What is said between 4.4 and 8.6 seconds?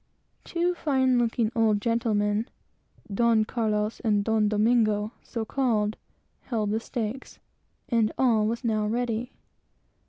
Domingo, so called held the stakes, and all